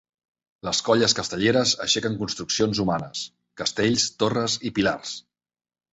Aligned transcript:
Les 0.67 0.79
colles 0.87 1.13
castelleres 1.19 1.73
aixequen 1.85 2.17
construccions 2.23 2.81
humanes: 2.85 3.23
castells, 3.63 4.11
torres 4.25 4.57
i 4.71 4.77
pilars. 4.79 5.17